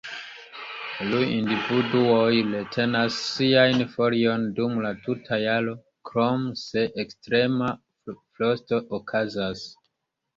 [1.07, 5.75] Iuj individuoj retenas siajn foliojn dum la tuta jaro,
[6.11, 7.69] krom se ekstrema
[8.15, 9.63] frosto okazas.